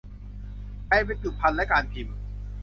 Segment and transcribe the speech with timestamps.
[0.87, 2.15] ไทยบรรจุภัณฑ์และการพิมพ์